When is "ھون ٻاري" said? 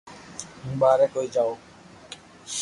0.61-1.05